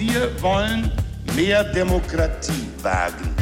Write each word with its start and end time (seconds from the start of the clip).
Wir 0.00 0.28
wollen 0.40 0.90
mehr 1.36 1.62
Demokratie 1.62 2.66
wagen. 2.80 3.36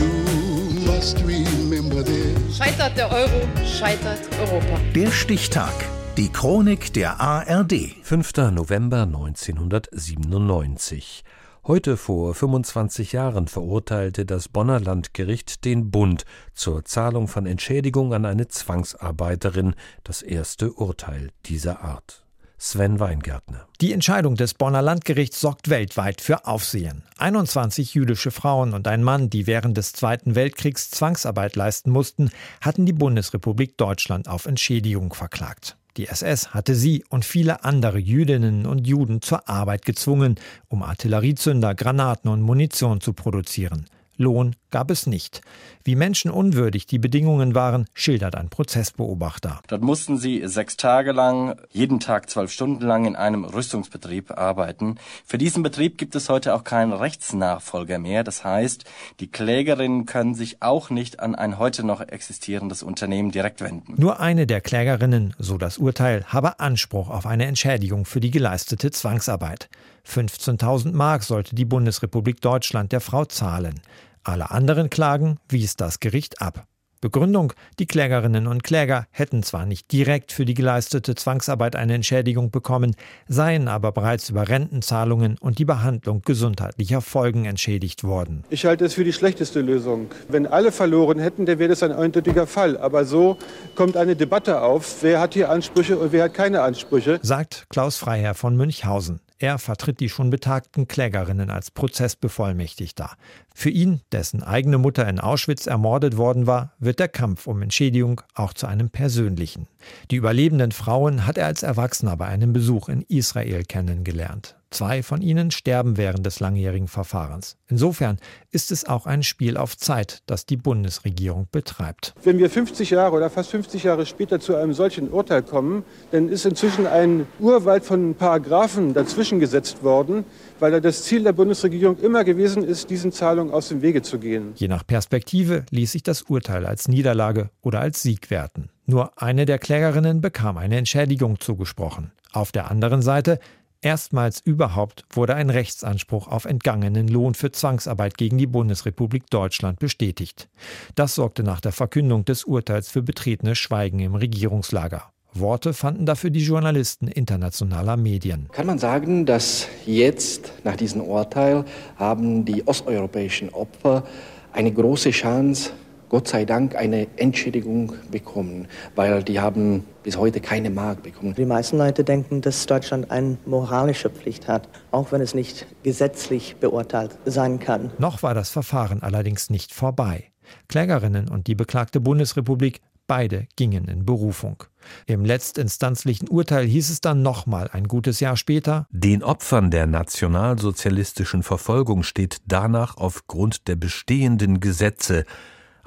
Scheitert 2.52 2.98
der 2.98 3.12
Euro, 3.12 3.46
scheitert 3.64 4.18
Europa. 4.40 4.80
Der 4.92 5.12
Stichtag. 5.12 5.72
Die 6.16 6.32
Chronik 6.32 6.92
der 6.94 7.20
ARD. 7.20 7.94
5. 8.02 8.32
November 8.50 9.02
1997. 9.02 11.22
Heute 11.64 11.96
vor 11.96 12.34
25 12.34 13.12
Jahren 13.12 13.46
verurteilte 13.46 14.26
das 14.26 14.48
Bonner 14.48 14.80
Landgericht 14.80 15.64
den 15.64 15.92
Bund 15.92 16.24
zur 16.54 16.84
Zahlung 16.84 17.28
von 17.28 17.46
Entschädigung 17.46 18.12
an 18.12 18.24
eine 18.24 18.48
Zwangsarbeiterin, 18.48 19.76
das 20.02 20.22
erste 20.22 20.72
Urteil 20.72 21.30
dieser 21.46 21.84
Art. 21.84 22.24
Sven 22.60 22.98
Weingärtner. 22.98 23.68
Die 23.80 23.92
Entscheidung 23.92 24.34
des 24.34 24.52
Bonner 24.52 24.82
Landgerichts 24.82 25.40
sorgt 25.40 25.70
weltweit 25.70 26.20
für 26.20 26.44
Aufsehen. 26.44 27.04
21 27.16 27.94
jüdische 27.94 28.32
Frauen 28.32 28.74
und 28.74 28.88
ein 28.88 29.04
Mann, 29.04 29.30
die 29.30 29.46
während 29.46 29.76
des 29.76 29.92
Zweiten 29.92 30.34
Weltkriegs 30.34 30.90
Zwangsarbeit 30.90 31.54
leisten 31.54 31.92
mussten, 31.92 32.30
hatten 32.60 32.84
die 32.84 32.92
Bundesrepublik 32.92 33.76
Deutschland 33.76 34.28
auf 34.28 34.46
Entschädigung 34.46 35.14
verklagt. 35.14 35.76
Die 35.96 36.08
SS 36.08 36.52
hatte 36.52 36.74
sie 36.74 37.04
und 37.08 37.24
viele 37.24 37.62
andere 37.64 37.98
Jüdinnen 37.98 38.66
und 38.66 38.88
Juden 38.88 39.22
zur 39.22 39.48
Arbeit 39.48 39.84
gezwungen, 39.84 40.34
um 40.66 40.82
Artilleriezünder, 40.82 41.76
Granaten 41.76 42.28
und 42.28 42.42
Munition 42.42 43.00
zu 43.00 43.12
produzieren. 43.12 43.86
Lohn 44.16 44.56
gab 44.70 44.90
es 44.90 45.06
nicht. 45.06 45.40
Wie 45.84 45.96
menschenunwürdig 45.96 46.86
die 46.86 46.98
Bedingungen 46.98 47.54
waren, 47.54 47.86
schildert 47.94 48.34
ein 48.34 48.50
Prozessbeobachter. 48.50 49.60
Dort 49.68 49.82
mussten 49.82 50.18
sie 50.18 50.42
sechs 50.46 50.76
Tage 50.76 51.12
lang, 51.12 51.56
jeden 51.70 52.00
Tag 52.00 52.28
zwölf 52.28 52.52
Stunden 52.52 52.84
lang 52.84 53.06
in 53.06 53.16
einem 53.16 53.44
Rüstungsbetrieb 53.44 54.30
arbeiten. 54.32 54.96
Für 55.24 55.38
diesen 55.38 55.62
Betrieb 55.62 55.96
gibt 55.96 56.14
es 56.14 56.28
heute 56.28 56.54
auch 56.54 56.64
keinen 56.64 56.92
Rechtsnachfolger 56.92 57.98
mehr. 57.98 58.24
Das 58.24 58.44
heißt, 58.44 58.84
die 59.20 59.30
Klägerinnen 59.30 60.04
können 60.06 60.34
sich 60.34 60.62
auch 60.62 60.90
nicht 60.90 61.20
an 61.20 61.34
ein 61.34 61.58
heute 61.58 61.84
noch 61.84 62.00
existierendes 62.00 62.82
Unternehmen 62.82 63.30
direkt 63.30 63.60
wenden. 63.60 63.94
Nur 63.96 64.20
eine 64.20 64.46
der 64.46 64.60
Klägerinnen, 64.60 65.34
so 65.38 65.58
das 65.58 65.78
Urteil, 65.78 66.24
habe 66.26 66.60
Anspruch 66.60 67.08
auf 67.08 67.26
eine 67.26 67.46
Entschädigung 67.46 68.04
für 68.04 68.20
die 68.20 68.30
geleistete 68.30 68.90
Zwangsarbeit. 68.90 69.68
15.000 70.06 70.92
Mark 70.92 71.22
sollte 71.22 71.54
die 71.54 71.66
Bundesrepublik 71.66 72.40
Deutschland 72.40 72.92
der 72.92 73.00
Frau 73.00 73.24
zahlen. 73.26 73.80
Alle 74.28 74.50
anderen 74.50 74.90
Klagen 74.90 75.38
wies 75.48 75.76
das 75.76 76.00
Gericht 76.00 76.42
ab. 76.42 76.66
Begründung, 77.00 77.54
die 77.78 77.86
Klägerinnen 77.86 78.46
und 78.46 78.62
Kläger 78.62 79.06
hätten 79.10 79.42
zwar 79.42 79.64
nicht 79.64 79.90
direkt 79.90 80.32
für 80.32 80.44
die 80.44 80.52
geleistete 80.52 81.14
Zwangsarbeit 81.14 81.76
eine 81.76 81.94
Entschädigung 81.94 82.50
bekommen, 82.50 82.94
seien 83.26 83.68
aber 83.68 83.90
bereits 83.90 84.28
über 84.28 84.46
Rentenzahlungen 84.46 85.38
und 85.40 85.58
die 85.58 85.64
Behandlung 85.64 86.20
gesundheitlicher 86.20 87.00
Folgen 87.00 87.46
entschädigt 87.46 88.04
worden. 88.04 88.44
Ich 88.50 88.66
halte 88.66 88.84
es 88.84 88.92
für 88.92 89.04
die 89.04 89.14
schlechteste 89.14 89.62
Lösung. 89.62 90.10
Wenn 90.28 90.46
alle 90.46 90.72
verloren 90.72 91.18
hätten, 91.18 91.46
dann 91.46 91.58
wäre 91.58 91.70
das 91.70 91.82
ein 91.82 91.92
eindeutiger 91.92 92.46
Fall. 92.46 92.76
Aber 92.76 93.06
so 93.06 93.38
kommt 93.76 93.96
eine 93.96 94.14
Debatte 94.14 94.60
auf, 94.60 95.02
wer 95.02 95.20
hat 95.20 95.32
hier 95.32 95.48
Ansprüche 95.48 95.96
und 95.96 96.12
wer 96.12 96.24
hat 96.24 96.34
keine 96.34 96.60
Ansprüche, 96.60 97.18
sagt 97.22 97.64
Klaus 97.70 97.96
Freiherr 97.96 98.34
von 98.34 98.56
Münchhausen. 98.56 99.20
Er 99.40 99.58
vertritt 99.58 100.00
die 100.00 100.08
schon 100.08 100.30
betagten 100.30 100.88
Klägerinnen 100.88 101.48
als 101.48 101.70
Prozessbevollmächtigter. 101.70 103.12
Für 103.54 103.70
ihn, 103.70 104.00
dessen 104.10 104.42
eigene 104.42 104.78
Mutter 104.78 105.08
in 105.08 105.20
Auschwitz 105.20 105.68
ermordet 105.68 106.16
worden 106.16 106.48
war, 106.48 106.72
wird 106.80 106.98
der 106.98 107.08
Kampf 107.08 107.46
um 107.46 107.62
Entschädigung 107.62 108.20
auch 108.34 108.52
zu 108.52 108.66
einem 108.66 108.90
persönlichen. 108.90 109.68
Die 110.10 110.16
überlebenden 110.16 110.72
Frauen 110.72 111.24
hat 111.24 111.38
er 111.38 111.46
als 111.46 111.62
Erwachsener 111.62 112.16
bei 112.16 112.26
einem 112.26 112.52
Besuch 112.52 112.88
in 112.88 113.02
Israel 113.02 113.62
kennengelernt. 113.62 114.56
Zwei 114.70 115.02
von 115.02 115.22
ihnen 115.22 115.50
sterben 115.50 115.96
während 115.96 116.26
des 116.26 116.40
langjährigen 116.40 116.88
Verfahrens. 116.88 117.56
Insofern 117.68 118.18
ist 118.50 118.70
es 118.70 118.86
auch 118.86 119.06
ein 119.06 119.22
Spiel 119.22 119.56
auf 119.56 119.78
Zeit, 119.78 120.22
das 120.26 120.44
die 120.44 120.58
Bundesregierung 120.58 121.48
betreibt. 121.50 122.14
Wenn 122.22 122.38
wir 122.38 122.50
50 122.50 122.90
Jahre 122.90 123.16
oder 123.16 123.30
fast 123.30 123.50
50 123.50 123.84
Jahre 123.84 124.04
später 124.04 124.40
zu 124.40 124.56
einem 124.56 124.74
solchen 124.74 125.08
Urteil 125.08 125.42
kommen, 125.42 125.84
dann 126.10 126.28
ist 126.28 126.44
inzwischen 126.44 126.86
ein 126.86 127.26
Urwald 127.38 127.84
von 127.84 128.14
Paragraphen 128.14 128.92
dazwischen 128.92 129.40
gesetzt 129.40 129.82
worden, 129.82 130.26
weil 130.58 130.78
das 130.82 131.04
Ziel 131.04 131.24
der 131.24 131.32
Bundesregierung 131.32 131.98
immer 132.00 132.24
gewesen 132.24 132.62
ist, 132.62 132.90
diesen 132.90 133.10
Zahlungen 133.10 133.52
aus 133.52 133.68
dem 133.68 133.80
Wege 133.80 134.02
zu 134.02 134.18
gehen. 134.18 134.52
Je 134.56 134.68
nach 134.68 134.86
Perspektive 134.86 135.64
ließ 135.70 135.92
sich 135.92 136.02
das 136.02 136.22
Urteil 136.22 136.66
als 136.66 136.88
Niederlage 136.88 137.48
oder 137.62 137.80
als 137.80 138.02
Sieg 138.02 138.30
werten. 138.30 138.68
Nur 138.84 139.12
eine 139.20 139.44
der 139.44 139.58
Klägerinnen 139.58 140.20
bekam 140.20 140.56
eine 140.56 140.76
Entschädigung 140.76 141.40
zugesprochen. 141.40 142.10
Auf 142.32 142.52
der 142.52 142.70
anderen 142.70 143.02
Seite 143.02 143.38
Erstmals 143.80 144.40
überhaupt 144.40 145.04
wurde 145.10 145.36
ein 145.36 145.50
Rechtsanspruch 145.50 146.26
auf 146.26 146.46
entgangenen 146.46 147.06
Lohn 147.06 147.34
für 147.34 147.52
Zwangsarbeit 147.52 148.18
gegen 148.18 148.36
die 148.36 148.48
Bundesrepublik 148.48 149.30
Deutschland 149.30 149.78
bestätigt. 149.78 150.48
Das 150.96 151.14
sorgte 151.14 151.44
nach 151.44 151.60
der 151.60 151.70
Verkündung 151.70 152.24
des 152.24 152.42
Urteils 152.42 152.88
für 152.88 153.02
betretenes 153.02 153.58
Schweigen 153.58 154.00
im 154.00 154.16
Regierungslager. 154.16 155.12
Worte 155.32 155.74
fanden 155.74 156.06
dafür 156.06 156.30
die 156.30 156.44
Journalisten 156.44 157.06
internationaler 157.06 157.96
Medien. 157.96 158.48
Kann 158.50 158.66
man 158.66 158.78
sagen, 158.78 159.26
dass 159.26 159.68
jetzt 159.86 160.52
nach 160.64 160.74
diesem 160.74 161.02
Urteil 161.02 161.64
haben 161.96 162.44
die 162.44 162.66
osteuropäischen 162.66 163.50
Opfer 163.50 164.04
eine 164.52 164.72
große 164.72 165.10
Chance 165.10 165.70
Gott 166.08 166.28
sei 166.28 166.44
Dank 166.44 166.74
eine 166.74 167.06
Entschädigung 167.16 167.92
bekommen, 168.10 168.66
weil 168.94 169.22
die 169.22 169.40
haben 169.40 169.84
bis 170.02 170.16
heute 170.16 170.40
keine 170.40 170.70
Mark 170.70 171.02
bekommen. 171.02 171.34
Die 171.34 171.44
meisten 171.44 171.76
Leute 171.76 172.02
denken, 172.04 172.40
dass 172.40 172.64
Deutschland 172.66 173.10
eine 173.10 173.36
moralische 173.44 174.08
Pflicht 174.08 174.48
hat, 174.48 174.68
auch 174.90 175.12
wenn 175.12 175.20
es 175.20 175.34
nicht 175.34 175.66
gesetzlich 175.82 176.56
beurteilt 176.56 177.18
sein 177.26 177.60
kann. 177.60 177.90
Noch 177.98 178.22
war 178.22 178.34
das 178.34 178.50
Verfahren 178.50 179.02
allerdings 179.02 179.50
nicht 179.50 179.74
vorbei. 179.74 180.30
Klägerinnen 180.68 181.28
und 181.28 181.46
die 181.46 181.54
beklagte 181.54 182.00
Bundesrepublik 182.00 182.80
Beide 183.08 183.46
gingen 183.56 183.88
in 183.88 184.04
Berufung. 184.04 184.64
Im 185.06 185.24
letztinstanzlichen 185.24 186.28
Urteil 186.28 186.66
hieß 186.66 186.90
es 186.90 187.00
dann 187.00 187.22
nochmal 187.22 187.70
ein 187.72 187.88
gutes 187.88 188.20
Jahr 188.20 188.36
später 188.36 188.86
Den 188.90 189.22
Opfern 189.22 189.70
der 189.70 189.86
nationalsozialistischen 189.86 191.42
Verfolgung 191.42 192.02
steht 192.02 192.42
danach 192.46 192.98
aufgrund 192.98 193.66
der 193.66 193.76
bestehenden 193.76 194.60
Gesetze 194.60 195.24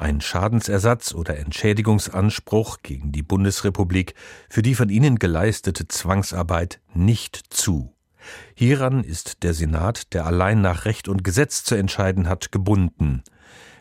ein 0.02 0.20
Schadensersatz 0.20 1.14
oder 1.14 1.38
Entschädigungsanspruch 1.38 2.80
gegen 2.84 3.12
die 3.12 3.24
Bundesrepublik 3.24 4.16
für 4.50 4.62
die 4.62 4.76
von 4.76 4.90
ihnen 4.90 5.20
geleistete 5.20 5.88
Zwangsarbeit 5.88 6.82
nicht 6.94 7.42
zu. 7.50 7.94
Hieran 8.54 9.04
ist 9.04 9.44
der 9.44 9.54
Senat, 9.54 10.14
der 10.14 10.26
allein 10.26 10.62
nach 10.62 10.86
Recht 10.86 11.08
und 11.08 11.24
Gesetz 11.24 11.64
zu 11.64 11.76
entscheiden 11.76 12.28
hat, 12.28 12.52
gebunden. 12.52 13.24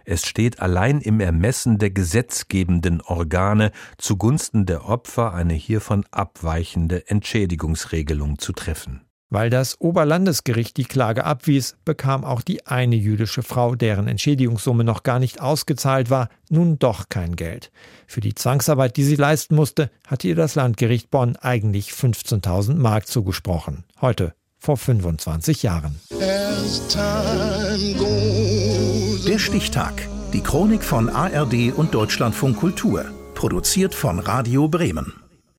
Es 0.04 0.26
steht 0.26 0.60
allein 0.60 1.00
im 1.00 1.20
Ermessen 1.20 1.78
der 1.78 1.91
gesetzgebenden 1.91 3.00
Organe 3.00 3.70
zugunsten 3.98 4.66
der 4.66 4.87
Opfer 4.87 5.34
eine 5.34 5.54
hiervon 5.54 6.04
abweichende 6.10 7.08
Entschädigungsregelung 7.08 8.38
zu 8.38 8.52
treffen. 8.52 9.02
Weil 9.31 9.49
das 9.49 9.81
Oberlandesgericht 9.81 10.77
die 10.77 10.85
Klage 10.85 11.25
abwies, 11.25 11.77
bekam 11.85 12.25
auch 12.25 12.43
die 12.43 12.67
eine 12.67 12.97
jüdische 12.97 13.45
Frau, 13.45 13.77
deren 13.77 14.09
Entschädigungssumme 14.09 14.83
noch 14.83 15.05
gar 15.05 15.21
nicht 15.21 15.41
ausgezahlt 15.41 16.11
war, 16.11 16.29
nun 16.49 16.81
doch 16.81 17.09
kein 17.09 17.37
Geld. 17.37 17.71
Für 18.09 18.21
die 18.21 18.35
Zwangsarbeit, 18.35 18.97
die 18.97 19.05
sie 19.05 19.15
leisten 19.15 19.55
musste, 19.55 19.91
hatte 20.05 20.27
ihr 20.27 20.35
das 20.35 20.57
Landgericht 20.57 21.13
Bonn 21.13 21.37
eigentlich 21.37 21.91
15.000 21.91 22.75
Mark 22.75 23.07
zugesprochen. 23.07 23.85
Heute, 24.01 24.35
vor 24.59 24.77
25 24.77 25.62
Jahren. 25.62 26.01
Der 29.27 29.39
Stichtag. 29.39 30.09
Die 30.33 30.41
Chronik 30.41 30.83
von 30.83 31.09
ARD 31.09 31.73
und 31.77 31.95
Deutschlandfunk 31.95 32.57
Kultur. 32.57 33.05
Produziert 33.35 33.95
von 33.95 34.19
Radio 34.19 34.69
Bremen. 34.69 35.15